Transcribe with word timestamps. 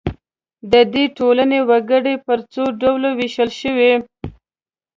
د 0.71 0.73
دې 0.93 1.05
ټولنو 1.17 1.57
وګړي 1.69 2.15
پر 2.25 2.39
څو 2.53 2.63
ډلو 2.81 3.09
وېشل 3.19 3.49
شوي. 3.61 3.93